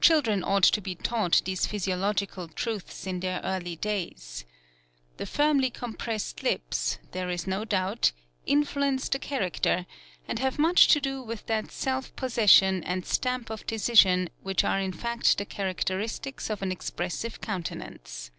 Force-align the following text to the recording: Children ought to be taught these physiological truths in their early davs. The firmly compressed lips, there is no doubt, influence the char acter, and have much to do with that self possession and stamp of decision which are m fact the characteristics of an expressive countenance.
Children 0.00 0.44
ought 0.44 0.62
to 0.62 0.80
be 0.80 0.94
taught 0.94 1.42
these 1.44 1.66
physiological 1.66 2.46
truths 2.46 3.04
in 3.04 3.18
their 3.18 3.40
early 3.42 3.76
davs. 3.76 4.44
The 5.16 5.26
firmly 5.26 5.70
compressed 5.70 6.44
lips, 6.44 7.00
there 7.10 7.28
is 7.30 7.48
no 7.48 7.64
doubt, 7.64 8.12
influence 8.46 9.08
the 9.08 9.18
char 9.18 9.40
acter, 9.40 9.84
and 10.28 10.38
have 10.38 10.60
much 10.60 10.86
to 10.86 11.00
do 11.00 11.20
with 11.20 11.46
that 11.46 11.72
self 11.72 12.14
possession 12.14 12.84
and 12.84 13.04
stamp 13.04 13.50
of 13.50 13.66
decision 13.66 14.28
which 14.44 14.62
are 14.62 14.78
m 14.78 14.92
fact 14.92 15.36
the 15.36 15.44
characteristics 15.44 16.48
of 16.48 16.62
an 16.62 16.70
expressive 16.70 17.40
countenance. 17.40 18.30